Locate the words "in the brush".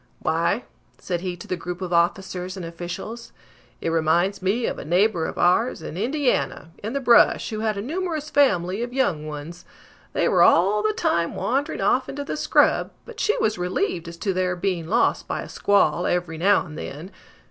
6.81-7.51